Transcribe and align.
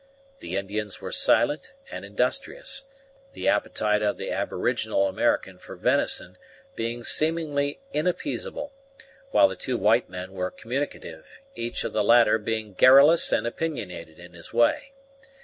The 0.39 0.55
Indians 0.55 0.99
were 0.99 1.11
silent 1.11 1.73
and 1.91 2.03
industrious 2.03 2.85
the 3.33 3.47
appetite 3.47 4.01
of 4.01 4.17
the 4.17 4.31
aboriginal 4.31 5.07
American 5.07 5.59
for 5.59 5.75
venison 5.75 6.39
being 6.75 7.03
seemingly 7.03 7.79
inappeasable, 7.93 8.73
while 9.29 9.47
the 9.47 9.55
two 9.55 9.77
white 9.77 10.09
men 10.09 10.31
were 10.31 10.49
communicative, 10.49 11.39
each 11.53 11.83
of 11.83 11.93
the 11.93 12.03
latter 12.03 12.39
being 12.39 12.73
garrulous 12.73 13.31
and 13.31 13.45
opinionated 13.45 14.17
in 14.17 14.33
his 14.33 14.51
way. 14.51 14.93